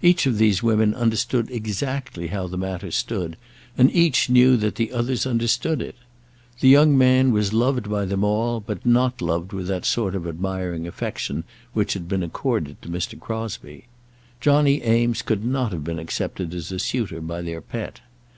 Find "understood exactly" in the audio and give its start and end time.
0.94-2.28